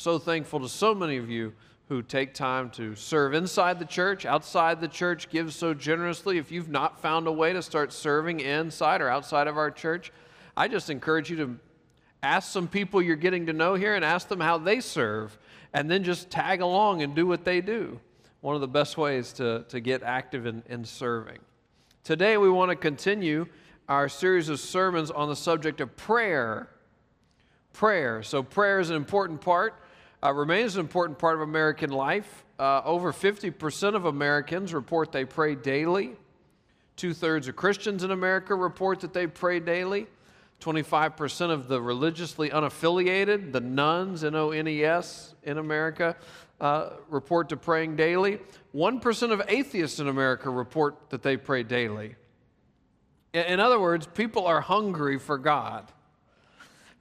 [0.00, 1.52] So thankful to so many of you
[1.90, 6.38] who take time to serve inside the church, outside the church, give so generously.
[6.38, 10.10] If you've not found a way to start serving inside or outside of our church,
[10.56, 11.58] I just encourage you to
[12.22, 15.38] ask some people you're getting to know here and ask them how they serve,
[15.74, 18.00] and then just tag along and do what they do.
[18.40, 21.40] One of the best ways to, to get active in, in serving.
[22.04, 23.46] Today, we want to continue
[23.86, 26.70] our series of sermons on the subject of prayer.
[27.74, 28.22] Prayer.
[28.22, 29.74] So, prayer is an important part,
[30.22, 32.44] uh, remains an important part of American life.
[32.58, 36.12] Uh, over 50% of Americans report they pray daily.
[36.96, 40.06] Two thirds of Christians in America report that they pray daily.
[40.60, 46.14] 25% of the religiously unaffiliated, the nones, N O N E S, in America,
[46.60, 48.38] uh, report to praying daily.
[48.74, 52.16] 1% of atheists in America report that they pray daily.
[53.32, 55.90] In other words, people are hungry for God.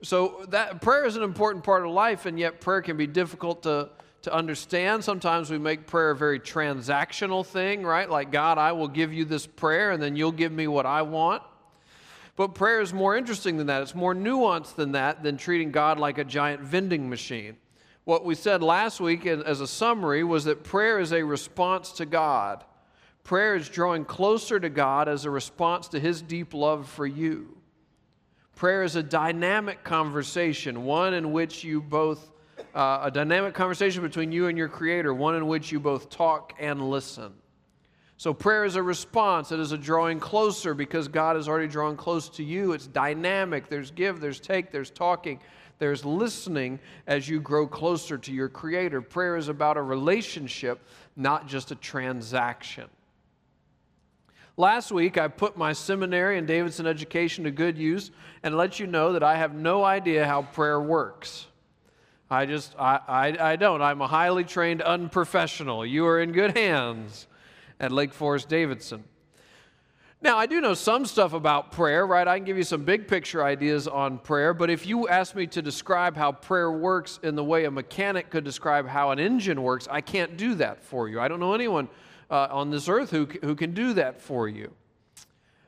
[0.02, 3.64] So that prayer is an important part of life, and yet prayer can be difficult
[3.64, 3.90] to,
[4.22, 5.04] to understand.
[5.04, 8.10] Sometimes we make prayer a very transactional thing, right?
[8.10, 11.02] Like, God, I will give you this prayer, and then you'll give me what I
[11.02, 11.44] want.
[12.38, 13.82] But prayer is more interesting than that.
[13.82, 17.58] It's more nuanced than that, than treating God like a giant vending machine.
[18.06, 22.06] What we said last week as a summary was that prayer is a response to
[22.06, 22.64] God.
[23.26, 27.58] Prayer is drawing closer to God as a response to His deep love for you.
[28.60, 32.30] Prayer is a dynamic conversation, one in which you both,
[32.76, 36.52] uh, a dynamic conversation between you and your Creator, one in which you both talk
[36.60, 37.32] and listen.
[38.18, 39.54] So, prayer is a response.
[39.54, 42.74] It is a drawing closer because God has already drawn close to you.
[42.74, 43.70] It's dynamic.
[43.70, 45.40] There's give, there's take, there's talking,
[45.78, 49.04] there's listening as you grow closer to your Creator.
[49.04, 50.86] Prayer is about a relationship,
[51.16, 52.90] not just a transaction.
[54.60, 58.12] Last week, I put my seminary and Davidson education to good use
[58.44, 61.48] and let you know that I have no idea how prayer works.
[62.30, 63.82] I just, I, I, I don't.
[63.82, 65.86] I'm a highly trained unprofessional.
[65.86, 67.26] You are in good hands
[67.80, 69.06] at Lake Forest Davidson.
[70.22, 72.28] Now, I do know some stuff about prayer, right?
[72.28, 75.48] I can give you some big picture ideas on prayer, but if you ask me
[75.48, 79.64] to describe how prayer works in the way a mechanic could describe how an engine
[79.64, 81.22] works, I can't do that for you.
[81.22, 81.88] I don't know anyone
[82.30, 84.72] uh, on this earth who, who can do that for you.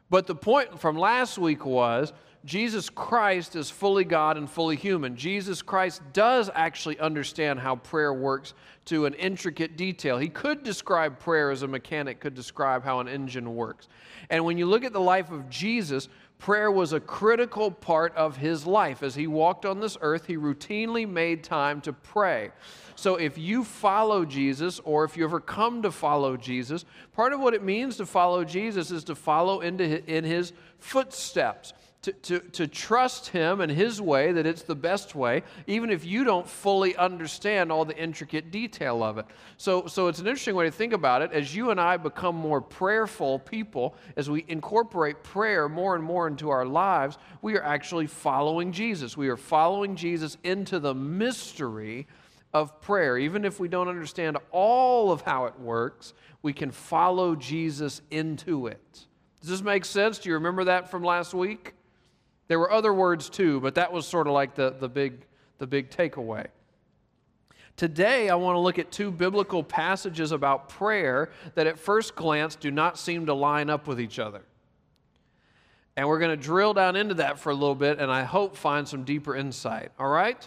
[0.10, 2.14] But the point from last week was
[2.44, 5.16] Jesus Christ is fully God and fully human.
[5.16, 8.56] Jesus Christ does actually understand how prayer works
[8.86, 10.18] to an intricate detail.
[10.18, 13.88] He could describe prayer as a mechanic could describe how an engine works.
[14.30, 16.10] And when you look at the life of Jesus,
[16.42, 19.04] prayer was a critical part of his life.
[19.04, 22.50] As he walked on this earth, he routinely made time to pray.
[22.96, 27.40] So if you follow Jesus, or if you ever come to follow Jesus, part of
[27.40, 32.40] what it means to follow Jesus is to follow into in his footsteps to, to,
[32.40, 36.48] to trust Him and His way, that it's the best way, even if you don't
[36.48, 39.26] fully understand all the intricate detail of it.
[39.58, 41.32] So, so it's an interesting way to think about it.
[41.32, 46.28] As you and I become more prayerful people, as we incorporate prayer more and more
[46.28, 49.16] into our lives, we are actually following Jesus.
[49.16, 52.08] We are following Jesus into the mystery
[52.52, 53.18] of prayer.
[53.18, 58.66] Even if we don't understand all of how it works, we can follow Jesus into
[58.66, 59.06] it.
[59.40, 60.18] Does this make sense?
[60.18, 61.76] Do you remember that from last week?
[62.52, 65.26] There were other words too, but that was sort of like the, the, big,
[65.58, 66.48] the big takeaway.
[67.78, 72.58] Today, I want to look at two biblical passages about prayer that at first glance
[72.58, 74.42] do not seem to line up with each other.
[75.96, 78.58] And we're going to drill down into that for a little bit and I hope
[78.58, 79.94] find some deeper insight.
[79.98, 80.46] All right?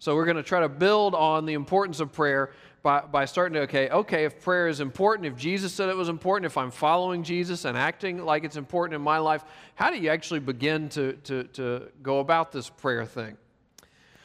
[0.00, 2.50] So, we're going to try to build on the importance of prayer
[2.82, 6.08] by, by starting to, okay, okay, if prayer is important, if Jesus said it was
[6.08, 9.98] important, if I'm following Jesus and acting like it's important in my life, how do
[9.98, 13.36] you actually begin to, to, to go about this prayer thing?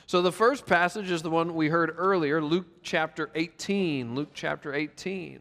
[0.08, 4.16] So the first passage is the one we heard earlier, Luke chapter 18.
[4.16, 5.40] Luke chapter 18.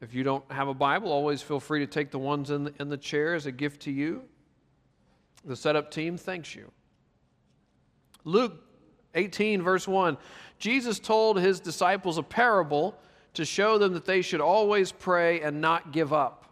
[0.00, 2.74] If you don't have a Bible, always feel free to take the ones in the,
[2.78, 4.22] in the chair as a gift to you.
[5.44, 6.70] The setup team thanks you.
[8.24, 8.64] Luke
[9.14, 10.16] 18, verse 1.
[10.64, 12.96] Jesus told his disciples a parable
[13.34, 16.46] to show them that they should always pray and not give up.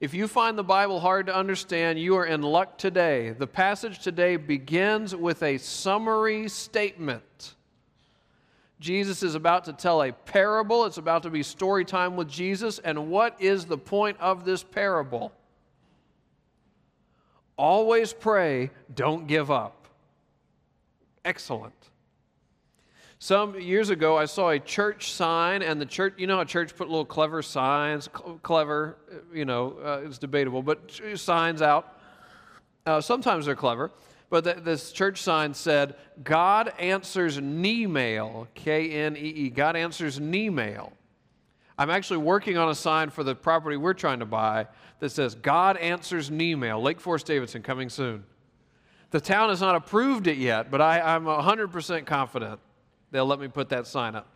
[0.00, 3.30] If you find the Bible hard to understand, you are in luck today.
[3.30, 7.54] The passage today begins with a summary statement.
[8.80, 10.84] Jesus is about to tell a parable.
[10.84, 12.80] It's about to be story time with Jesus.
[12.80, 15.32] And what is the point of this parable?
[17.56, 19.88] Always pray, don't give up.
[21.24, 21.72] Excellent.
[23.18, 26.76] Some years ago, I saw a church sign, and the church, you know, a church
[26.76, 28.10] put little clever signs,
[28.42, 28.98] clever,
[29.32, 31.98] you know, uh, it's debatable, but signs out.
[32.84, 33.90] Uh, sometimes they're clever.
[34.28, 39.50] but th- this church sign said, God answers knee mail, K N E E.
[39.50, 40.92] God answers knee mail.
[41.78, 44.66] I'm actually working on a sign for the property we're trying to buy
[45.00, 48.24] that says, God answers knee mail, Lake Forest Davidson, coming soon.
[49.10, 52.60] The town has not approved it yet, but I, I'm 100% confident
[53.16, 54.28] they'll let me put that sign up.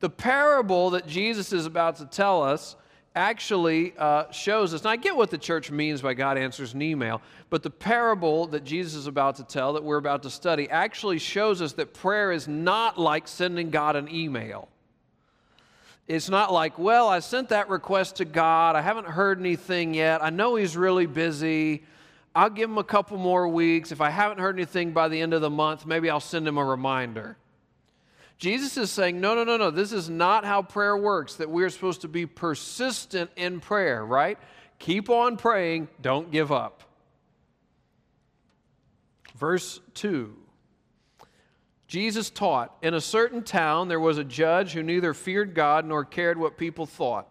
[0.00, 2.76] The parable that Jesus is about to tell us
[3.14, 4.80] actually uh, shows us.
[4.80, 7.20] And I get what the church means by God answers an email,
[7.50, 11.18] but the parable that Jesus is about to tell, that we're about to study, actually
[11.18, 14.68] shows us that prayer is not like sending God an email.
[16.06, 18.74] It's not like, well, I sent that request to God.
[18.74, 20.24] I haven't heard anything yet.
[20.24, 21.84] I know He's really busy.
[22.34, 23.92] I'll give Him a couple more weeks.
[23.92, 26.58] If I haven't heard anything by the end of the month, maybe I'll send Him
[26.58, 27.36] a reminder.
[28.38, 31.68] Jesus is saying, no, no, no, no, this is not how prayer works, that we're
[31.68, 34.38] supposed to be persistent in prayer, right?
[34.78, 36.82] Keep on praying, don't give up.
[39.36, 40.36] Verse 2
[41.86, 46.04] Jesus taught, In a certain town there was a judge who neither feared God nor
[46.04, 47.26] cared what people thought.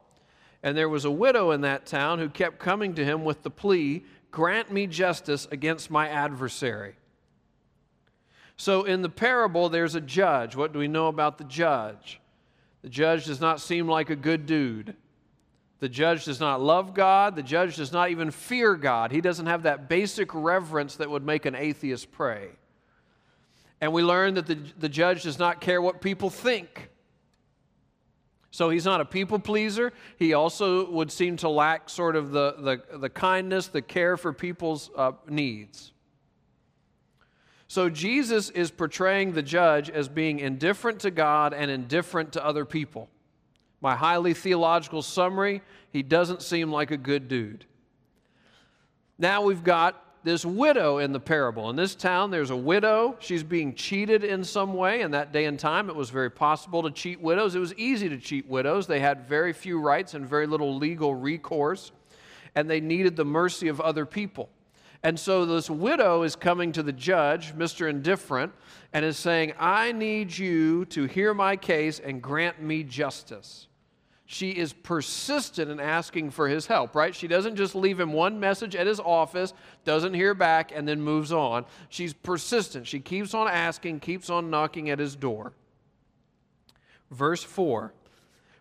[0.61, 3.49] And there was a widow in that town who kept coming to him with the
[3.49, 6.95] plea, Grant me justice against my adversary.
[8.57, 10.55] So in the parable, there's a judge.
[10.55, 12.19] What do we know about the judge?
[12.81, 14.95] The judge does not seem like a good dude.
[15.79, 17.35] The judge does not love God.
[17.35, 19.11] The judge does not even fear God.
[19.11, 22.49] He doesn't have that basic reverence that would make an atheist pray.
[23.81, 26.89] And we learn that the, the judge does not care what people think.
[28.51, 29.93] So he's not a people pleaser.
[30.17, 32.55] He also would seem to lack sort of the,
[32.91, 35.91] the, the kindness, the care for people's uh, needs.
[37.67, 42.65] So Jesus is portraying the judge as being indifferent to God and indifferent to other
[42.65, 43.07] people.
[43.81, 45.61] My highly theological summary,
[45.91, 47.65] he doesn't seem like a good dude.
[49.19, 51.69] Now we've got this widow in the parable.
[51.69, 53.15] In this town, there's a widow.
[53.19, 55.01] She's being cheated in some way.
[55.01, 57.55] In that day and time, it was very possible to cheat widows.
[57.55, 58.85] It was easy to cheat widows.
[58.85, 61.91] They had very few rights and very little legal recourse,
[62.55, 64.49] and they needed the mercy of other people.
[65.01, 67.89] And so this widow is coming to the judge, Mr.
[67.89, 68.51] Indifferent,
[68.91, 73.68] and is saying, I need you to hear my case and grant me justice.
[74.31, 77.15] She is persistent in asking for his help, right?
[77.15, 79.55] She doesn't just leave him one message at his office,
[79.85, 81.65] doesn't hear back, and then moves on.
[81.89, 82.85] She's persistent.
[82.85, 85.53] She keeps on asking, keeps on knocking at his door.
[87.09, 87.91] Verse 4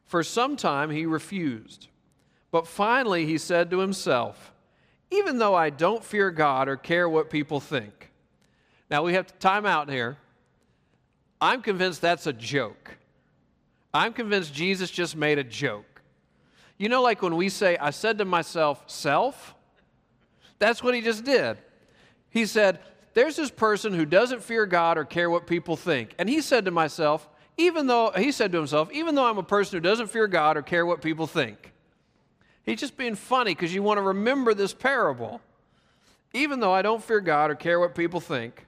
[0.06, 1.88] For some time he refused,
[2.50, 4.54] but finally he said to himself,
[5.10, 8.10] even though I don't fear God or care what people think.
[8.90, 10.16] Now we have to time out here.
[11.42, 12.96] I'm convinced that's a joke.
[13.92, 16.02] I'm convinced Jesus just made a joke.
[16.76, 19.54] You know, like when we say, I said to myself, self?
[20.58, 21.58] That's what he just did.
[22.30, 22.80] He said,
[23.14, 26.14] There's this person who doesn't fear God or care what people think.
[26.18, 29.42] And he said to myself, even though, he said to himself, even though I'm a
[29.42, 31.72] person who doesn't fear God or care what people think.
[32.62, 35.40] He's just being funny because you want to remember this parable.
[36.32, 38.66] Even though I don't fear God or care what people think,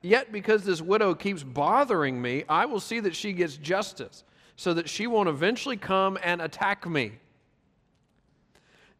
[0.00, 4.24] yet because this widow keeps bothering me, I will see that she gets justice
[4.60, 7.12] so that she won't eventually come and attack me.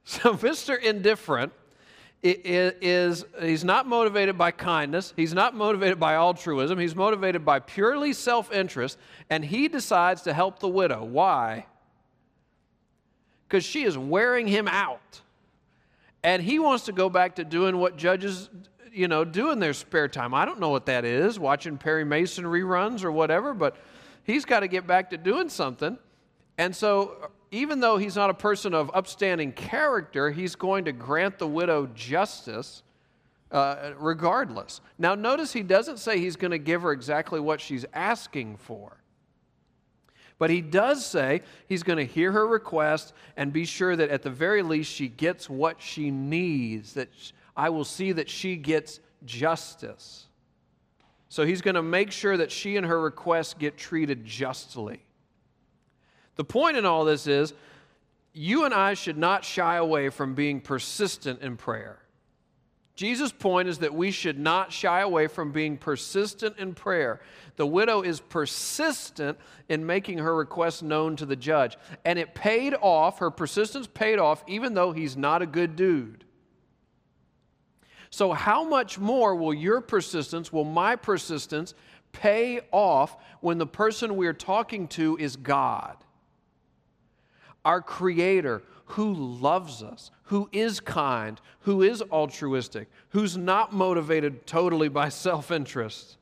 [0.05, 0.81] So, Mr.
[0.81, 1.53] Indifferent
[2.23, 8.15] is, he's not motivated by kindness, he's not motivated by altruism, he's motivated by purely
[8.15, 8.97] self interest,
[9.29, 11.05] and he decides to help the widow.
[11.05, 11.67] Why?
[13.51, 15.21] because she is wearing him out.
[16.23, 18.49] And he wants to go back to doing what judges,
[18.93, 20.35] you know, do in their spare time.
[20.35, 23.77] I don't know what that is, watching Perry Mason reruns or whatever, but
[24.31, 25.99] he's got to get back to doing something.
[26.59, 31.39] And so, even though he's not a person of upstanding character, he's going to grant
[31.39, 32.83] the widow justice
[33.51, 34.81] uh, regardless.
[34.99, 38.97] Now, notice he doesn't say he's going to give her exactly what she's asking for.
[40.39, 44.23] But he does say he's going to hear her request and be sure that at
[44.23, 47.11] the very least she gets what she needs, that
[47.57, 50.27] I will see that she gets justice.
[51.31, 55.01] So he's going to make sure that she and her requests get treated justly.
[56.35, 57.55] The point in all this is
[58.33, 62.01] you and I should not shy away from being persistent in prayer.
[62.97, 67.21] Jesus' point is that we should not shy away from being persistent in prayer.
[67.57, 71.79] The widow is persistent in making her request known to the judge.
[72.05, 76.25] And it paid off, her persistence paid off, even though he's not a good dude.
[78.11, 81.75] So, how much more will your persistence, will my persistence
[82.13, 85.97] pay off when the person we're talking to is God?
[87.65, 94.89] Our Creator, who loves us, who is kind, who is altruistic, who's not motivated totally
[94.89, 96.17] by self interest.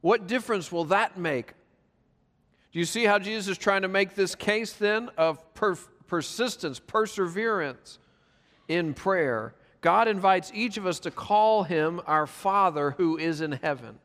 [0.00, 1.54] What difference will that make?
[2.70, 6.78] Do you see how Jesus is trying to make this case then of per- persistence,
[6.78, 7.98] perseverance
[8.68, 9.54] in prayer?
[9.84, 13.98] God invites each of us to call him our Father who is in heaven.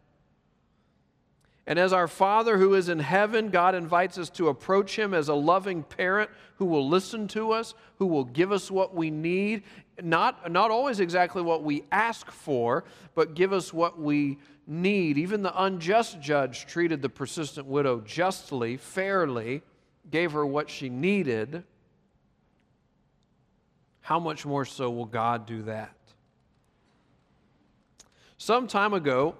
[1.65, 5.29] And as our Father who is in heaven, God invites us to approach Him as
[5.29, 9.63] a loving parent who will listen to us, who will give us what we need,
[10.01, 12.83] not, not always exactly what we ask for,
[13.15, 15.17] but give us what we need.
[15.17, 19.61] Even the unjust judge treated the persistent widow justly, fairly,
[20.11, 21.63] gave her what she needed.
[24.09, 25.93] How much more so will God do that?
[28.39, 29.35] Some time ago,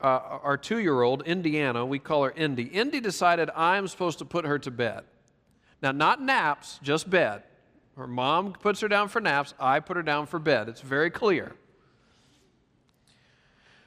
[0.00, 4.24] uh, our two year old, Indiana, we call her Indy, Indy decided I'm supposed to
[4.24, 5.02] put her to bed.
[5.82, 7.42] Now, not naps, just bed.
[7.96, 10.68] Her mom puts her down for naps, I put her down for bed.
[10.68, 11.56] It's very clear.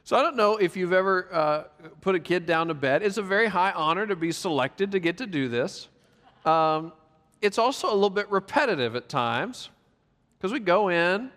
[0.03, 1.63] So I don't know if you've ever uh,
[2.01, 3.01] put a kid down to bed.
[3.01, 5.87] It's a very high honor to be selected to get to do this.
[6.43, 6.91] Um,
[7.41, 9.69] it's also a little bit repetitive at times
[10.37, 11.31] because we go in,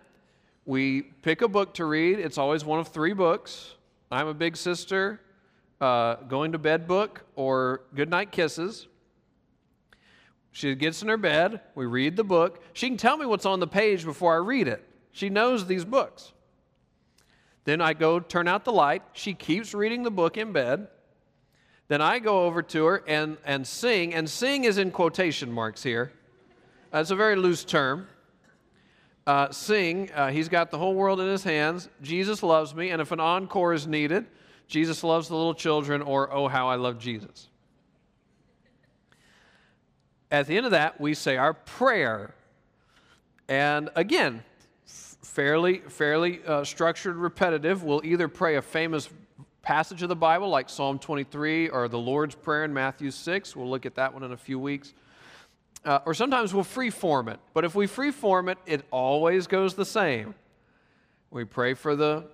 [0.65, 2.19] we pick a book to read.
[2.19, 3.73] It's always one of three books.
[4.11, 5.21] I'm a big sister,
[5.79, 8.87] uh, going to bed book, or goodnight kisses.
[10.51, 12.61] She gets in her bed, we read the book.
[12.73, 14.85] She can tell me what's on the page before I read it.
[15.11, 16.33] She knows these books.
[17.63, 19.01] Then I go turn out the light.
[19.13, 20.87] She keeps reading the book in bed.
[21.87, 25.83] Then I go over to her and, and sing, and sing is in quotation marks
[25.83, 26.11] here.
[26.91, 28.07] That's a very loose term
[29.27, 31.89] uh, sing, uh, he's got the whole world in his hands.
[32.01, 32.89] Jesus loves me.
[32.89, 34.25] And if an encore is needed,
[34.67, 37.49] Jesus loves the little children, or Oh, how I love Jesus.
[40.31, 42.33] At the end of that, we say our prayer.
[43.49, 44.43] And again,
[44.85, 47.83] fairly, fairly uh, structured, repetitive.
[47.83, 49.09] We'll either pray a famous
[49.61, 53.55] passage of the Bible like Psalm 23 or the Lord's Prayer in Matthew 6.
[53.55, 54.93] We'll look at that one in a few weeks.
[55.83, 57.39] Uh, or sometimes we'll free form it.
[57.53, 60.35] But if we free form it, it always goes the same.
[61.31, 62.25] We pray for the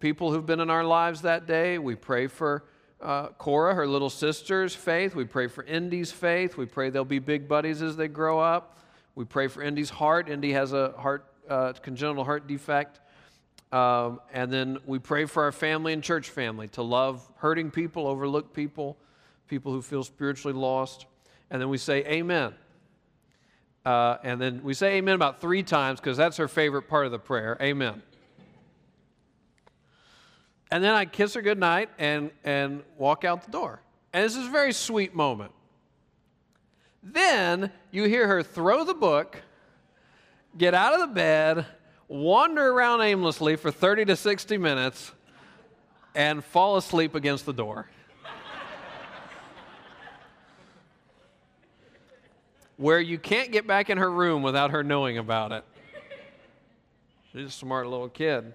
[0.00, 1.78] people who've been in our lives that day.
[1.78, 2.64] We pray for
[3.00, 5.14] uh, Cora, her little sister's faith.
[5.14, 6.56] We pray for Indy's faith.
[6.56, 8.76] We pray they'll be big buddies as they grow up.
[9.14, 10.28] We pray for Indy's heart.
[10.28, 13.00] Indy has a heart, uh, congenital heart defect.
[13.72, 18.06] Um, and then we pray for our family and church family to love hurting people,
[18.06, 18.96] overlook people,
[19.48, 21.06] people who feel spiritually lost.
[21.50, 22.52] And then we say, Amen.
[23.84, 27.12] Uh, and then we say amen about three times because that's her favorite part of
[27.12, 27.56] the prayer.
[27.60, 28.02] Amen.
[30.70, 33.80] And then I kiss her goodnight and, and walk out the door.
[34.12, 35.52] And this is a very sweet moment.
[37.02, 39.42] Then you hear her throw the book,
[40.56, 41.66] get out of the bed,
[42.08, 45.12] wander around aimlessly for 30 to 60 minutes,
[46.14, 47.88] and fall asleep against the door.
[52.80, 55.62] Where you can't get back in her room without her knowing about it.
[57.30, 58.54] She's a smart little kid.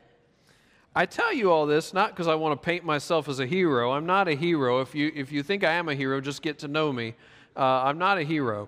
[0.95, 3.91] I tell you all this not because I want to paint myself as a hero.
[3.91, 4.81] I'm not a hero.
[4.81, 7.13] If you, if you think I am a hero, just get to know me.
[7.55, 8.67] Uh, I'm not a hero.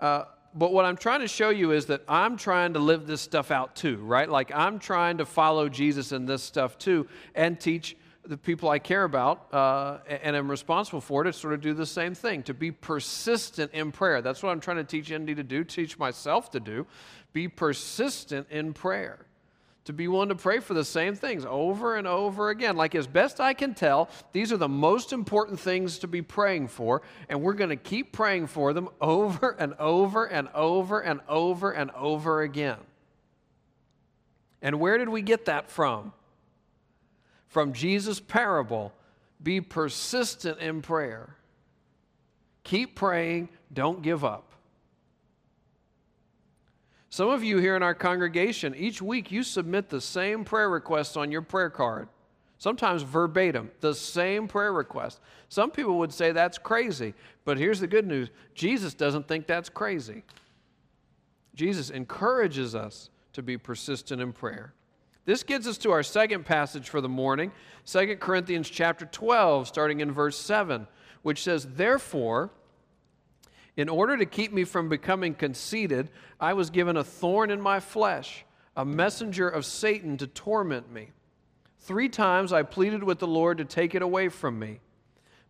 [0.00, 0.24] Uh,
[0.56, 3.52] but what I'm trying to show you is that I'm trying to live this stuff
[3.52, 4.28] out too, right?
[4.28, 7.06] Like I'm trying to follow Jesus in this stuff too
[7.36, 11.60] and teach the people I care about uh, and am responsible for to sort of
[11.60, 14.22] do the same thing, to be persistent in prayer.
[14.22, 16.86] That's what I'm trying to teach Indy to do, teach myself to do.
[17.32, 19.26] Be persistent in prayer.
[19.84, 22.76] To be willing to pray for the same things over and over again.
[22.76, 26.68] Like, as best I can tell, these are the most important things to be praying
[26.68, 31.20] for, and we're going to keep praying for them over and over and over and
[31.28, 32.76] over and over again.
[34.62, 36.12] And where did we get that from?
[37.50, 38.92] From Jesus' parable
[39.42, 41.36] be persistent in prayer.
[42.62, 44.52] Keep praying, don't give up.
[47.10, 51.16] Some of you here in our congregation, each week you submit the same prayer requests
[51.16, 52.08] on your prayer card,
[52.58, 55.18] sometimes verbatim, the same prayer request.
[55.48, 57.14] Some people would say that's crazy,
[57.44, 60.22] but here's the good news Jesus doesn't think that's crazy.
[61.56, 64.72] Jesus encourages us to be persistent in prayer.
[65.30, 67.52] This gets us to our second passage for the morning,
[67.86, 70.88] 2 Corinthians chapter 12, starting in verse 7,
[71.22, 72.50] which says, Therefore,
[73.76, 76.10] in order to keep me from becoming conceited,
[76.40, 78.44] I was given a thorn in my flesh,
[78.76, 81.10] a messenger of Satan to torment me.
[81.78, 84.80] Three times I pleaded with the Lord to take it away from me.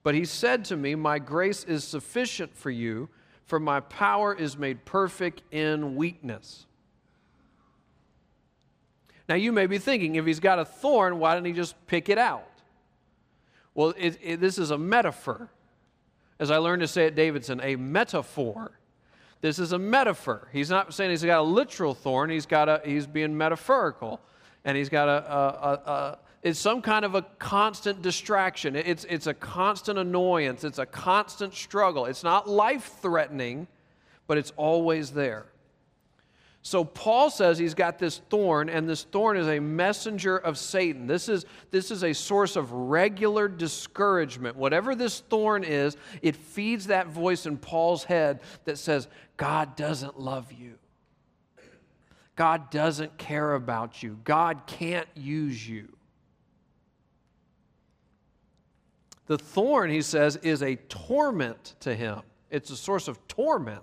[0.03, 3.09] But he said to me, My grace is sufficient for you
[3.51, 6.67] for my power is made perfect in weakness.
[9.31, 12.09] Now, you may be thinking, if he's got a thorn, why didn't he just pick
[12.09, 12.51] it out?
[13.77, 15.49] Well, it, it, this is a metaphor.
[16.41, 18.73] As I learned to say at Davidson, a metaphor.
[19.41, 20.49] This is a metaphor.
[20.53, 24.21] He's not saying he's got a literal thorn, he's, got a, he's being metaphorical.
[24.65, 28.75] And he's got a, a, a it's some kind of a constant distraction.
[28.75, 30.65] It's, it's a constant annoyance.
[30.65, 32.07] It's a constant struggle.
[32.07, 33.69] It's not life threatening,
[34.27, 35.47] but it's always there.
[36.63, 41.07] So Paul says he's got this thorn, and this thorn is a messenger of Satan.
[41.07, 44.57] This is, this is a source of regular discouragement.
[44.57, 50.21] Whatever this thorn is, it feeds that voice in Paul's head that says, God doesn't
[50.21, 50.75] love you.
[52.37, 54.19] God doesn't care about you.
[54.25, 55.89] God can't use you.
[59.27, 62.21] The thorn, he says, is a torment to him.
[62.51, 63.83] It's a source of torment.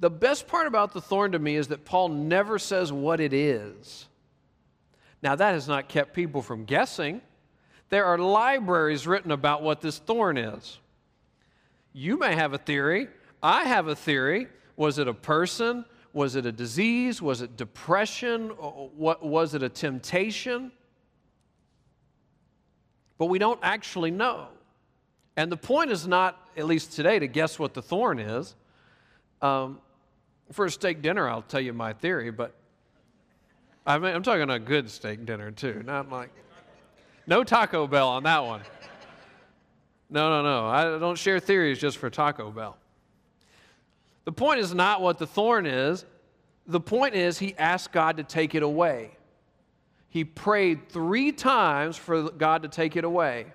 [0.00, 3.34] The best part about the thorn to me is that Paul never says what it
[3.34, 4.06] is.
[5.22, 7.20] Now, that has not kept people from guessing.
[7.90, 10.78] There are libraries written about what this thorn is.
[11.92, 13.08] You may have a theory.
[13.42, 14.48] I have a theory.
[14.76, 15.84] Was it a person?
[16.14, 17.20] Was it a disease?
[17.20, 18.48] Was it depression?
[18.48, 20.72] What, was it a temptation?
[23.18, 24.48] But we don't actually know.
[25.36, 28.54] And the point is not, at least today, to guess what the thorn is.
[29.42, 29.78] Um,
[30.52, 32.54] for a steak dinner, I'll tell you my theory, but
[33.86, 36.30] I mean, I'm talking a good steak dinner too, not like
[37.26, 38.62] no Taco Bell on that one.
[40.10, 40.66] No, no, no.
[40.66, 42.76] I don't share theories just for Taco Bell.
[44.24, 46.04] The point is not what the thorn is.
[46.66, 49.12] The point is he asked God to take it away.
[50.08, 53.46] He prayed three times for God to take it away.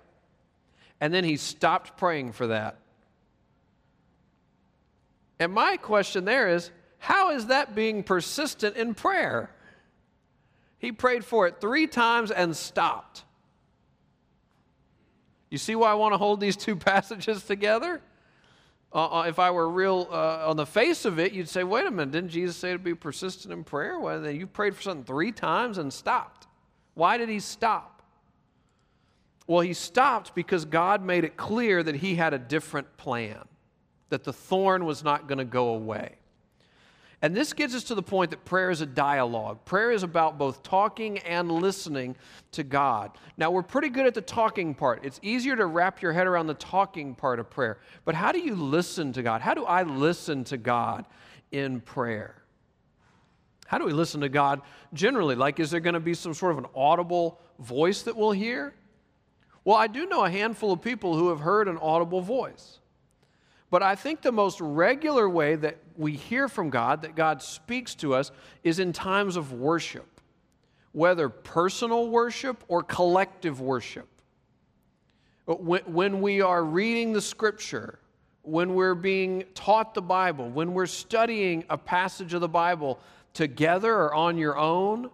[1.01, 2.79] And then he stopped praying for that.
[5.39, 6.71] And my question there is
[7.05, 9.51] how is that being persistent in prayer?
[10.79, 13.23] He prayed for it three times and stopped.
[15.51, 18.01] You see why I want to hold these two passages together?
[18.91, 21.85] Uh, uh, if I were real uh, on the face of it, you'd say, wait
[21.85, 23.99] a minute, didn't Jesus say to be persistent in prayer?
[23.99, 26.47] Well, then you prayed for something three times and stopped.
[26.95, 28.01] Why did he stop?
[29.45, 33.43] Well, he stopped because God made it clear that he had a different plan,
[34.09, 36.15] that the thorn was not going to go away.
[37.25, 39.65] And this gets us to the point that prayer is a dialogue.
[39.65, 42.15] Prayer is about both talking and listening
[42.51, 43.17] to God.
[43.35, 45.03] Now, we're pretty good at the talking part.
[45.03, 47.79] It's easier to wrap your head around the talking part of prayer.
[48.03, 49.41] But how do you listen to God?
[49.41, 51.07] How do I listen to God
[51.51, 52.43] in prayer?
[53.65, 54.61] How do we listen to God
[54.93, 55.33] generally?
[55.33, 58.75] Like, is there going to be some sort of an audible voice that we'll hear?
[59.63, 62.77] Well, I do know a handful of people who have heard an audible voice.
[63.75, 67.93] But I think the most regular way that we hear from God, that God speaks
[67.95, 68.31] to us,
[68.63, 70.21] is in times of worship,
[70.93, 74.07] whether personal worship or collective worship.
[75.45, 77.99] When we are reading the scripture,
[78.43, 82.97] when we're being taught the Bible, when we're studying a passage of the Bible
[83.33, 85.09] together or on your own,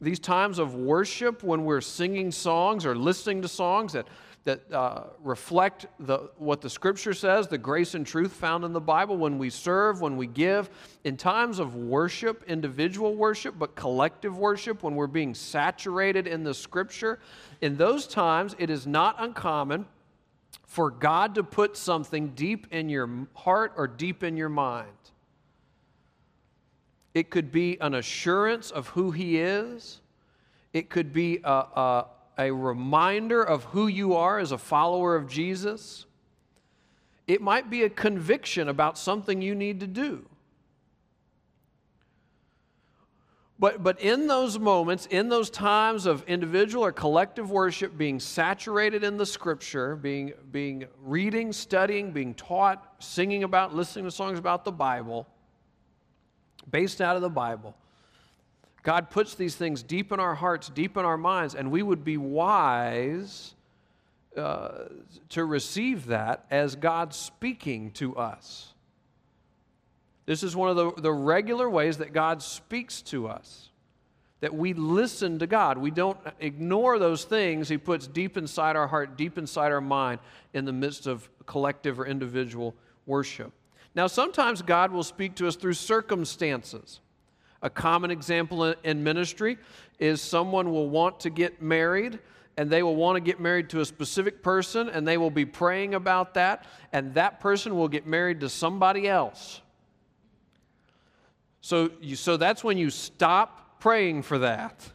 [0.00, 4.06] these times of worship when we're singing songs or listening to songs that
[4.48, 8.80] that uh, reflect the, what the scripture says, the grace and truth found in the
[8.80, 10.70] Bible, when we serve, when we give,
[11.04, 16.54] in times of worship, individual worship, but collective worship, when we're being saturated in the
[16.54, 17.18] scripture,
[17.60, 19.84] in those times it is not uncommon
[20.64, 24.88] for God to put something deep in your heart or deep in your mind.
[27.14, 30.00] It could be an assurance of who He is.
[30.72, 32.06] It could be a, a,
[32.38, 36.06] a reminder of who you are as a follower of Jesus.
[37.26, 40.26] It might be a conviction about something you need to do.
[43.60, 49.02] But, but in those moments, in those times of individual or collective worship, being saturated
[49.02, 54.64] in the scripture, being, being reading, studying, being taught, singing about, listening to songs about
[54.64, 55.26] the Bible,
[56.70, 57.74] based out of the Bible,
[58.82, 62.04] God puts these things deep in our hearts, deep in our minds, and we would
[62.04, 63.54] be wise
[64.36, 64.84] uh,
[65.30, 68.72] to receive that as God speaking to us.
[70.26, 73.70] This is one of the, the regular ways that God speaks to us,
[74.40, 75.78] that we listen to God.
[75.78, 80.20] We don't ignore those things He puts deep inside our heart, deep inside our mind
[80.54, 82.74] in the midst of collective or individual
[83.06, 83.52] worship.
[83.94, 87.00] Now, sometimes God will speak to us through circumstances.
[87.62, 89.58] A common example in ministry
[89.98, 92.20] is someone will want to get married
[92.56, 95.44] and they will want to get married to a specific person and they will be
[95.44, 99.60] praying about that and that person will get married to somebody else.
[101.60, 104.88] So, you, so that's when you stop praying for that.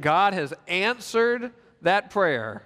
[0.00, 2.62] God has answered that prayer.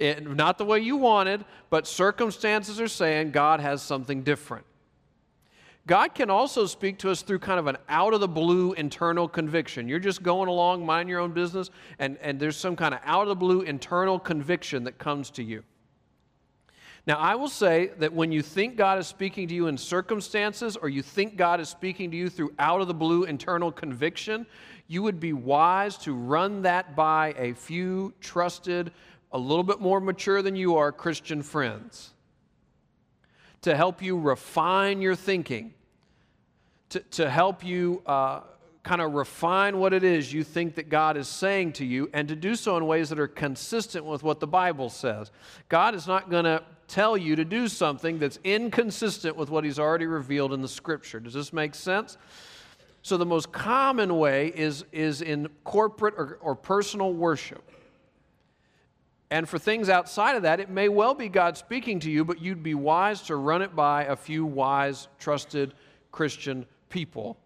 [0.00, 4.64] It, not the way you wanted, but circumstances are saying God has something different.
[5.86, 9.28] God can also speak to us through kind of an out of the blue internal
[9.28, 9.88] conviction.
[9.88, 13.22] You're just going along, mind your own business, and, and there's some kind of out
[13.22, 15.64] of the blue internal conviction that comes to you.
[17.06, 20.76] Now, I will say that when you think God is speaking to you in circumstances
[20.76, 24.46] or you think God is speaking to you through out of the blue internal conviction,
[24.86, 28.92] you would be wise to run that by a few trusted,
[29.32, 32.10] a little bit more mature than you are Christian friends
[33.62, 35.74] to help you refine your thinking,
[36.90, 38.40] to, to help you uh,
[38.82, 42.26] kind of refine what it is you think that God is saying to you, and
[42.28, 45.30] to do so in ways that are consistent with what the Bible says.
[45.68, 49.78] God is not going to tell you to do something that's inconsistent with what He's
[49.78, 51.20] already revealed in the Scripture.
[51.20, 52.16] Does this make sense?
[53.02, 57.69] So, the most common way is, is in corporate or, or personal worship.
[59.30, 62.40] And for things outside of that, it may well be God speaking to you, but
[62.40, 65.74] you'd be wise to run it by a few wise, trusted
[66.10, 67.36] Christian people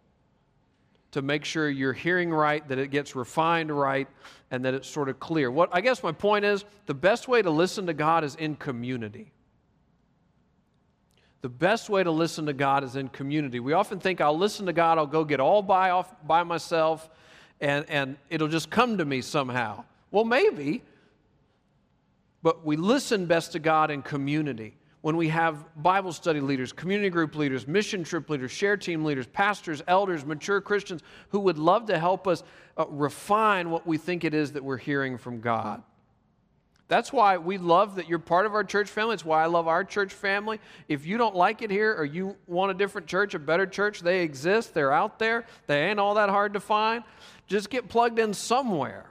[1.15, 4.09] to make sure you're hearing right, that it gets refined right,
[4.51, 5.49] and that it's sort of clear.
[5.49, 8.57] What I guess my point is the best way to listen to God is in
[8.57, 9.31] community.
[11.43, 13.61] The best way to listen to God is in community.
[13.61, 17.09] We often think I'll listen to God, I'll go get all by off by myself,
[17.61, 19.85] and, and it'll just come to me somehow.
[20.11, 20.83] Well, maybe,
[22.45, 24.77] but we listen best to God in community.
[25.01, 29.27] When we have Bible study leaders, community group leaders, mission trip leaders, share team leaders,
[29.27, 32.43] pastors, elders, mature Christians who would love to help us
[32.77, 35.83] uh, refine what we think it is that we're hearing from God.
[36.87, 39.15] That's why we love that you're part of our church family.
[39.15, 40.61] It's why I love our church family.
[40.87, 44.01] If you don't like it here or you want a different church, a better church,
[44.01, 44.75] they exist.
[44.75, 45.47] They're out there.
[45.67, 47.05] They ain't all that hard to find.
[47.47, 49.07] Just get plugged in somewhere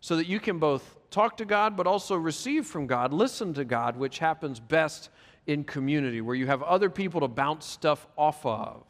[0.00, 3.64] so that you can both talk to God, but also receive from God, listen to
[3.64, 5.08] God, which happens best
[5.46, 8.84] in community, where you have other people to bounce stuff off of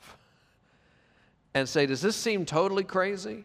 [1.55, 3.45] and say, Does this seem totally crazy?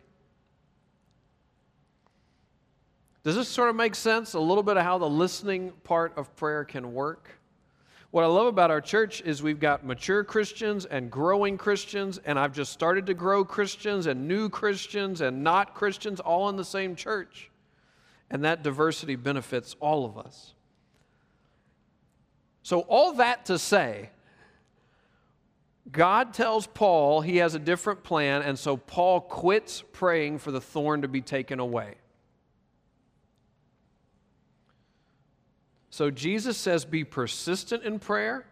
[3.23, 4.33] Does this sort of make sense?
[4.33, 7.29] A little bit of how the listening part of prayer can work?
[8.09, 12.39] What I love about our church is we've got mature Christians and growing Christians, and
[12.39, 16.65] I've just started to grow Christians and new Christians and not Christians all in the
[16.65, 17.50] same church
[18.31, 20.53] and that diversity benefits all of us.
[22.63, 24.09] So, all that to say,
[25.91, 30.61] God tells Paul he has a different plan, and so Paul quits praying for the
[30.61, 31.95] thorn to be taken away.
[35.89, 38.45] So, Jesus says, be persistent in prayer.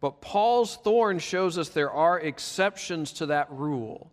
[0.00, 4.10] But Paul's thorn shows us there are exceptions to that rule.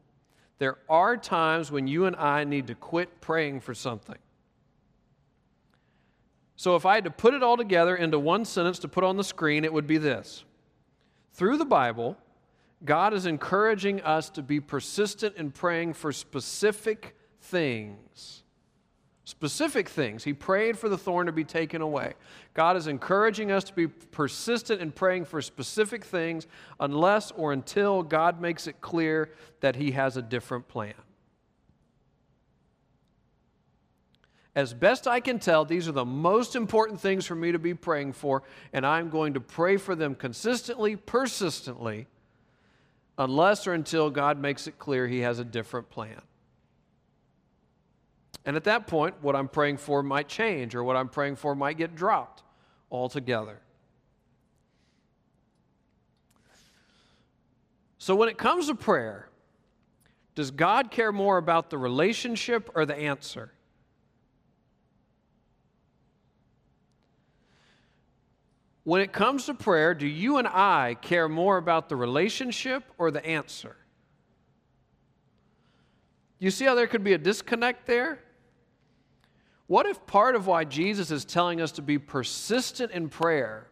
[0.59, 4.17] There are times when you and I need to quit praying for something.
[6.55, 9.15] So, if I had to put it all together into one sentence to put on
[9.15, 10.43] the screen, it would be this
[11.33, 12.17] Through the Bible,
[12.83, 18.43] God is encouraging us to be persistent in praying for specific things.
[19.29, 20.23] Specific things.
[20.23, 22.13] He prayed for the thorn to be taken away.
[22.55, 26.47] God is encouraging us to be persistent in praying for specific things
[26.79, 30.95] unless or until God makes it clear that He has a different plan.
[34.55, 37.75] As best I can tell, these are the most important things for me to be
[37.75, 38.41] praying for,
[38.73, 42.07] and I'm going to pray for them consistently, persistently,
[43.19, 46.19] unless or until God makes it clear He has a different plan.
[48.45, 51.55] And at that point, what I'm praying for might change, or what I'm praying for
[51.55, 52.43] might get dropped
[52.91, 53.59] altogether.
[57.97, 59.29] So, when it comes to prayer,
[60.35, 63.51] does God care more about the relationship or the answer?
[68.85, 73.11] When it comes to prayer, do you and I care more about the relationship or
[73.11, 73.75] the answer?
[76.39, 78.19] You see how there could be a disconnect there?
[79.69, 83.67] What if part of why Jesus is telling us to be persistent in prayer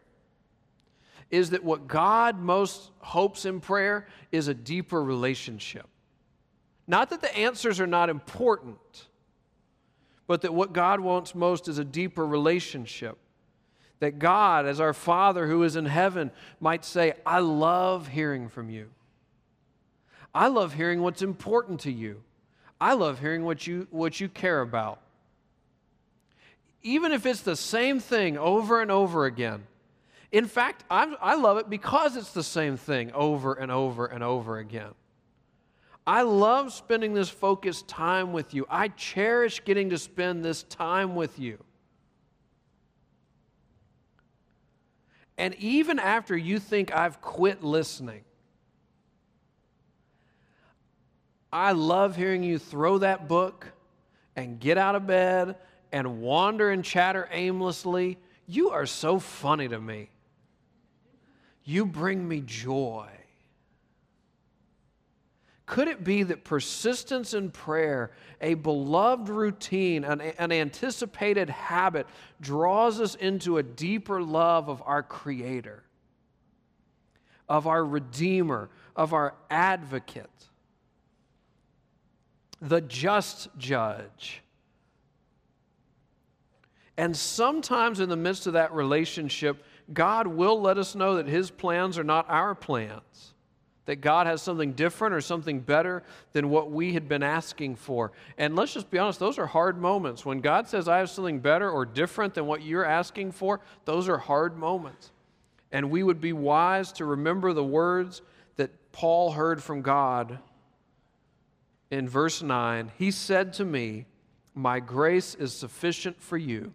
[1.31, 5.87] is that what God most hopes in prayer is a deeper relationship?
[6.85, 9.07] Not that the answers are not important,
[10.27, 13.17] but that what God wants most is a deeper relationship.
[13.99, 16.29] That God, as our Father who is in heaven,
[16.59, 18.91] might say, I love hearing from you.
[20.31, 22.21] I love hearing what's important to you.
[22.79, 25.01] I love hearing what you, what you care about.
[26.87, 29.67] Even if it's the same thing over and over again.
[30.31, 34.23] In fact, I'm, I love it because it's the same thing over and over and
[34.23, 34.93] over again.
[36.05, 38.65] I love spending this focused time with you.
[38.69, 41.61] I cherish getting to spend this time with you.
[45.37, 48.23] And even after you think I've quit listening,
[51.51, 53.73] I love hearing you throw that book
[54.37, 55.57] and get out of bed
[55.91, 58.17] and wander and chatter aimlessly.
[58.45, 60.09] You are so funny to me.
[61.63, 63.09] You bring me joy.
[65.67, 72.07] Could it be that persistence in prayer, a beloved routine, an, an, anticipated habit,
[72.39, 75.83] draws us into a deeper love of our Creator,
[77.49, 80.29] of our Redeemer, of our Advocate,
[82.61, 84.41] the just judge?
[86.97, 91.51] And sometimes in the midst of that relationship, God will let us know that His
[91.51, 93.33] plans are not our plans
[93.87, 98.11] that God has something different or something better than what we had been asking for.
[98.37, 100.25] And let's just be honest, those are hard moments.
[100.25, 104.09] When God says, I have something better or different than what you're asking for, those
[104.09, 105.11] are hard moments.
[105.71, 108.21] And we would be wise to remember the words
[108.57, 110.37] that Paul heard from God
[111.89, 112.91] in verse 9.
[112.97, 114.05] He said to me,
[114.53, 116.73] My grace is sufficient for you,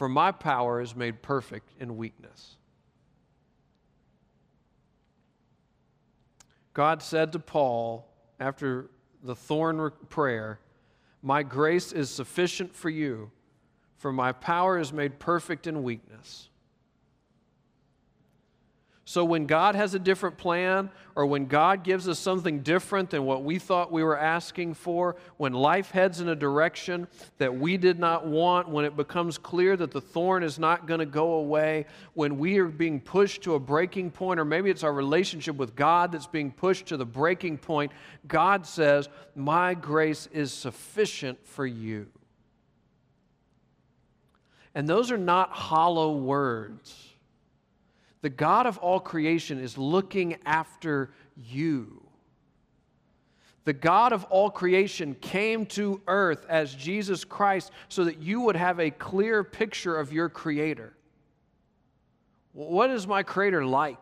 [0.00, 2.56] for my power is made perfect in weakness.
[6.72, 8.08] God said to Paul
[8.40, 8.88] after
[9.22, 10.58] the thorn prayer,
[11.20, 13.30] My grace is sufficient for you,
[13.98, 16.48] for my power is made perfect in weakness.
[19.10, 23.24] So when God has a different plan, or when God gives us something different than
[23.24, 27.76] what we thought we were asking for, when life heads in a direction that we
[27.76, 31.32] did not want, when it becomes clear that the thorn is not going to go
[31.32, 35.56] away, when we are being pushed to a breaking point, or maybe it's our relationship
[35.56, 37.90] with God that's being pushed to the breaking point,
[38.28, 42.06] God says, My grace is sufficient for you.
[44.72, 47.09] And those are not hollow words.
[48.22, 52.02] The God of all creation is looking after you.
[53.64, 58.56] The God of all creation came to earth as Jesus Christ so that you would
[58.56, 60.94] have a clear picture of your Creator.
[62.52, 63.96] What is my Creator like?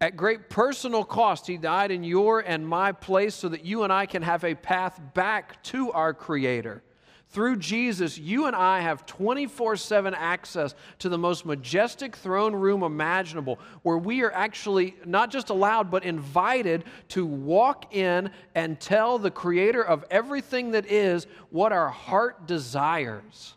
[0.00, 3.92] At great personal cost, He died in your and my place so that you and
[3.92, 6.82] I can have a path back to our Creator.
[7.30, 12.82] Through Jesus, you and I have 24 7 access to the most majestic throne room
[12.82, 19.18] imaginable, where we are actually not just allowed, but invited to walk in and tell
[19.18, 23.54] the Creator of everything that is what our heart desires.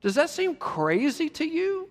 [0.00, 1.90] Does that seem crazy to you?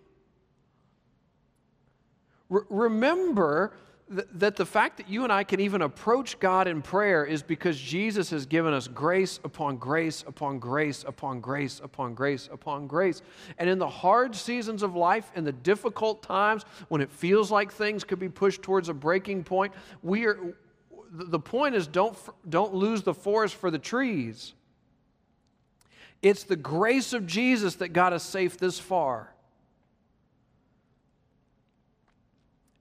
[2.49, 3.73] remember
[4.09, 7.77] that the fact that you and I can even approach God in prayer is because
[7.77, 13.21] Jesus has given us grace upon grace upon grace upon grace upon grace upon grace.
[13.57, 17.71] And in the hard seasons of life, in the difficult times when it feels like
[17.71, 20.55] things could be pushed towards a breaking point, we are
[21.11, 22.17] the point is don't
[22.49, 24.53] don't lose the forest for the trees.
[26.21, 29.33] It's the grace of Jesus that got us safe this far.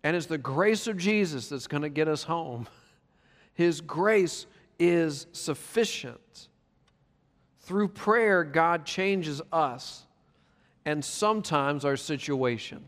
[0.07, 2.69] And it's the grace of Jesus that's going to get us home.
[3.55, 4.47] His grace
[4.79, 6.47] is sufficient.
[7.63, 10.07] Through prayer, God changes us
[10.85, 12.85] and sometimes our situation.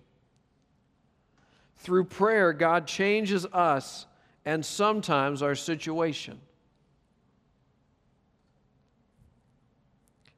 [1.78, 4.06] Through prayer, God changes us
[4.44, 6.38] and sometimes our situation.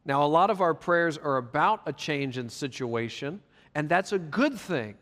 [0.07, 3.43] Now, a lot of our prayers are about a change in situation,
[3.75, 4.95] and that's a good thing.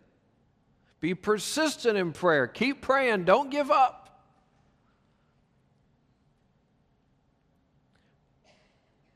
[1.00, 2.46] Be persistent in prayer.
[2.46, 3.24] Keep praying.
[3.24, 4.08] Don't give up.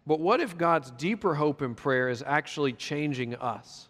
[0.06, 3.88] But what if God's deeper hope in prayer is actually changing us?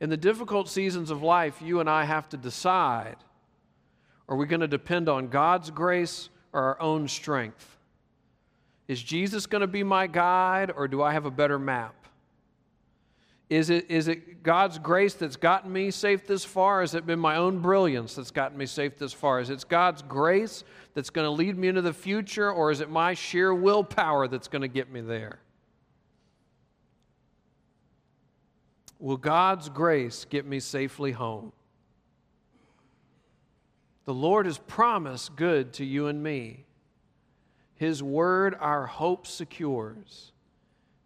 [0.00, 3.16] In the difficult seasons of life, you and I have to decide
[4.26, 7.76] are we going to depend on God's grace or our own strength?
[8.88, 12.03] Is Jesus going to be my guide or do I have a better map?
[13.50, 16.80] Is it, is it God's grace that's gotten me safe this far?
[16.80, 19.40] Has it been my own brilliance that's gotten me safe this far?
[19.40, 22.88] Is it God's grace that's going to lead me into the future, or is it
[22.88, 25.40] my sheer willpower that's going to get me there?
[28.98, 31.52] Will God's grace get me safely home?
[34.06, 36.64] The Lord has promised good to you and me.
[37.74, 40.32] His word our hope secures.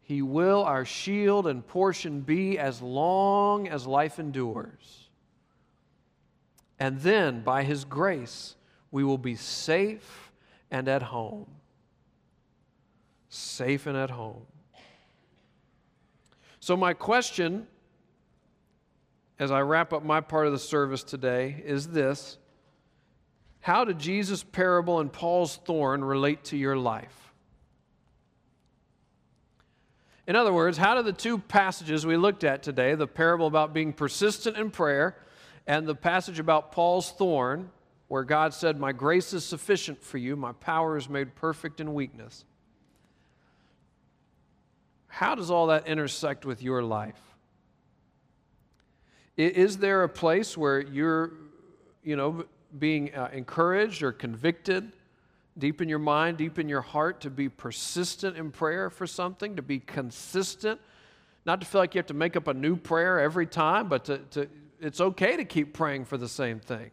[0.09, 5.11] He will our shield and portion be as long as life endures.
[6.79, 8.57] And then, by His grace,
[8.91, 10.33] we will be safe
[10.71, 11.45] and at home.
[13.29, 14.47] Safe and at home.
[16.59, 17.67] So, my question
[19.39, 22.39] as I wrap up my part of the service today is this
[23.61, 27.28] How did Jesus' parable and Paul's thorn relate to your life?
[30.29, 33.73] In other words, how do the two passages we looked at today, the parable about
[33.73, 35.17] being persistent in prayer
[35.67, 37.71] and the passage about Paul's thorn,
[38.09, 41.95] where God said, My grace is sufficient for you, my power is made perfect in
[41.95, 42.45] weakness.
[45.07, 47.21] How does all that intersect with your life?
[49.39, 51.33] Is there a place where you're,
[52.05, 52.45] you know,
[52.79, 54.93] being uh, encouraged or convicted
[55.59, 59.57] deep in your mind, deep in your heart, to be persistent in prayer for something,
[59.57, 60.81] to be consistent,
[61.45, 64.05] not to feel like you have to make up a new prayer every time, but
[64.05, 64.49] to, to
[64.81, 66.91] it's okay to keep praying for the same thing.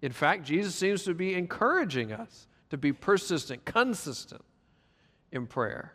[0.00, 4.42] In fact, Jesus seems to be encouraging us to be persistent, consistent
[5.30, 5.92] in prayer.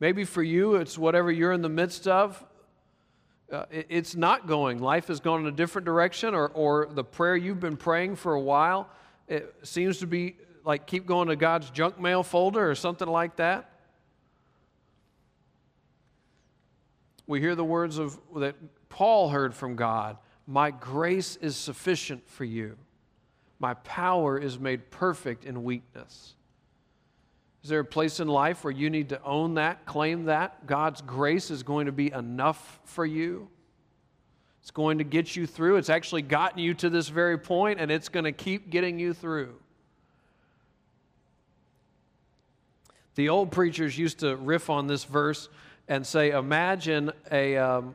[0.00, 2.42] Maybe for you, it's whatever you're in the midst of.
[3.52, 4.78] Uh, it, it's not going.
[4.78, 8.32] Life has gone in a different direction, or, or the prayer you've been praying for
[8.32, 8.88] a while,
[9.28, 13.36] it seems to be like keep going to God's junk mail folder or something like
[13.36, 13.68] that.
[17.26, 18.56] We hear the words of that
[18.88, 22.76] Paul heard from God My grace is sufficient for you,
[23.58, 26.34] my power is made perfect in weakness.
[27.62, 30.66] Is there a place in life where you need to own that, claim that?
[30.66, 33.48] God's grace is going to be enough for you.
[34.62, 35.76] It's going to get you through.
[35.76, 39.14] It's actually gotten you to this very point, and it's going to keep getting you
[39.14, 39.54] through.
[43.14, 45.48] The old preachers used to riff on this verse
[45.88, 47.56] and say, Imagine a.
[47.56, 47.94] Um,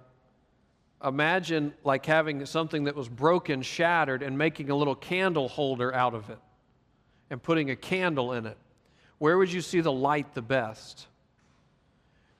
[1.04, 6.16] imagine like having something that was broken, shattered, and making a little candle holder out
[6.16, 6.40] of it
[7.30, 8.58] and putting a candle in it
[9.20, 11.08] where would you see the light the best?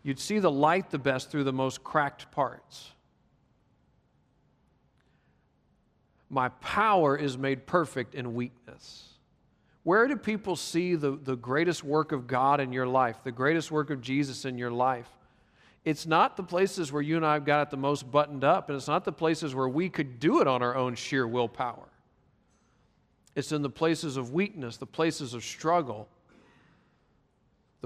[0.04, 2.92] You'd see the light the best through the most cracked parts.
[6.30, 9.06] My power is made perfect in weakness.
[9.84, 13.72] Where do people see the, the greatest work of God in your life, the greatest
[13.72, 15.08] work of Jesus in your life?
[15.86, 18.68] It's not the places where you and I have got it the most buttoned up,
[18.68, 21.88] and it's not the places where we could do it on our own sheer willpower.
[23.36, 26.10] It's in the places of weakness, the places of struggle,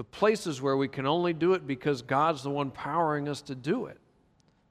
[0.02, 3.54] the places where we can only do it because God's the one powering us to
[3.54, 3.98] do it.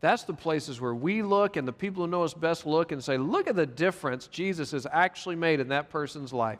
[0.01, 3.01] That's the places where we look and the people who know us best look and
[3.01, 6.59] say, look at the difference Jesus has actually made in that person's life.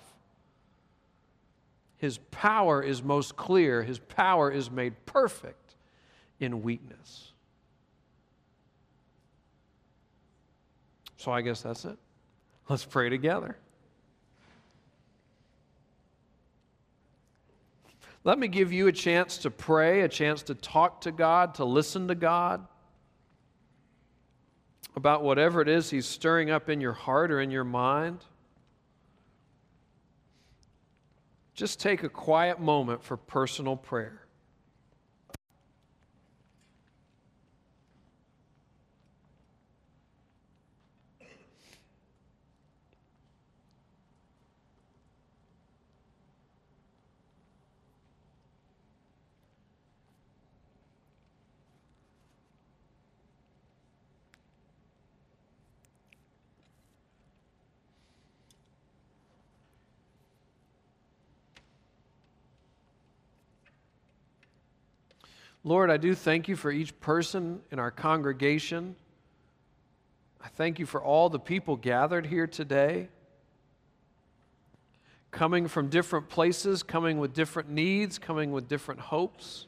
[1.98, 5.76] His power is most clear, His power is made perfect
[6.40, 7.34] in weakness.
[11.18, 11.98] So I guess that's it.
[12.70, 13.58] Let's pray together.
[18.24, 21.66] Let me give you a chance to pray, a chance to talk to God, to
[21.66, 22.68] listen to God
[24.96, 28.20] about whatever it is He's stirring up in your heart or in your mind.
[31.54, 34.21] Just take a quiet moment for personal prayer.
[65.64, 68.96] Lord, I do thank you for each person in our congregation.
[70.44, 73.10] I thank you for all the people gathered here today,
[75.30, 79.68] coming from different places, coming with different needs, coming with different hopes.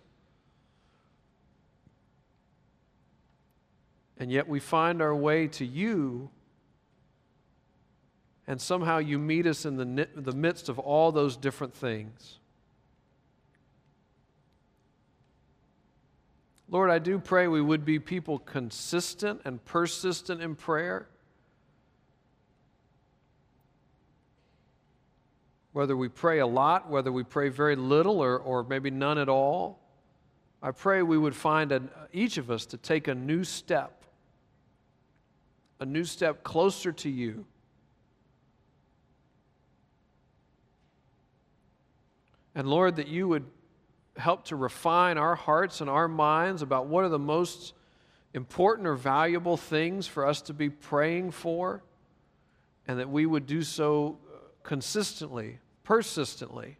[4.17, 6.31] And yet we find our way to you,
[8.47, 12.39] and somehow you meet us in the, the midst of all those different things.
[16.73, 21.07] Lord, I do pray we would be people consistent and persistent in prayer.
[25.71, 29.29] Whether we pray a lot, whether we pray very little, or, or maybe none at
[29.29, 29.81] all,
[30.63, 34.03] I pray we would find a, each of us to take a new step,
[35.79, 37.45] a new step closer to you.
[42.55, 43.45] And Lord, that you would
[44.17, 47.73] help to refine our hearts and our minds about what are the most
[48.33, 51.83] important or valuable things for us to be praying for,
[52.87, 54.17] and that we would do so
[54.63, 56.77] consistently, persistently.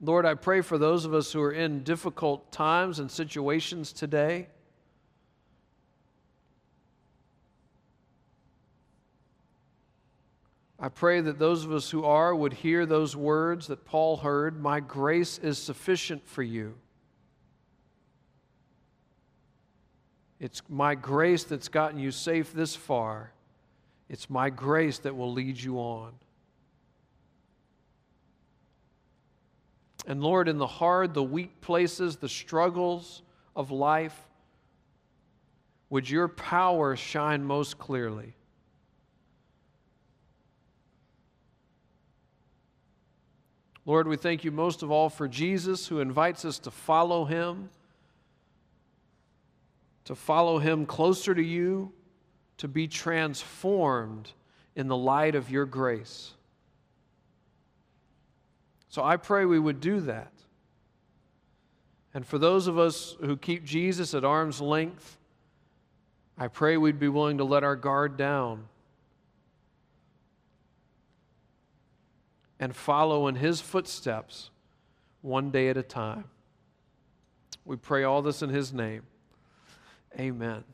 [0.00, 4.48] Lord, I pray for those of us who are in difficult times and situations today.
[10.80, 14.62] I pray that those of us who are would hear those words that Paul heard
[14.62, 16.74] My grace is sufficient for you.
[20.38, 23.32] It's my grace that's gotten you safe this far.
[24.08, 26.12] It's my grace that will lead you on.
[30.06, 33.22] And Lord, in the hard, the weak places, the struggles
[33.56, 34.16] of life,
[35.90, 38.34] would your power shine most clearly?
[43.88, 47.70] Lord, we thank you most of all for Jesus who invites us to follow him,
[50.04, 51.90] to follow him closer to you,
[52.58, 54.30] to be transformed
[54.76, 56.34] in the light of your grace.
[58.90, 60.32] So I pray we would do that.
[62.12, 65.16] And for those of us who keep Jesus at arm's length,
[66.36, 68.66] I pray we'd be willing to let our guard down
[72.60, 74.50] and follow in his footsteps
[75.22, 76.24] one day at a time.
[77.64, 79.02] We pray all this in his name.
[80.18, 80.64] Amen.